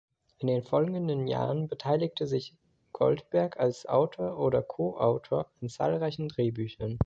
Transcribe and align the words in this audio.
In 0.39 0.47
den 0.47 0.63
folgenden 0.63 1.27
Jahren 1.27 1.67
beteiligte 1.69 2.25
sich 2.25 2.55
Goldberg 2.91 3.59
als 3.59 3.85
Autor 3.85 4.39
oder 4.39 4.63
Co-Autor 4.63 5.45
an 5.61 5.69
zahlreichen 5.69 6.27
Drehbüchern. 6.27 6.99